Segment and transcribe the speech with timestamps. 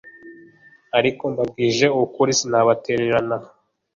[0.97, 3.37] ariko mbabwije ukuri sinabatererana